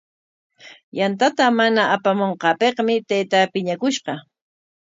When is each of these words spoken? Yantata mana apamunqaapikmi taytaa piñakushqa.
Yantata 0.97 1.45
mana 1.59 1.83
apamunqaapikmi 1.95 2.95
taytaa 3.09 3.51
piñakushqa. 3.53 4.13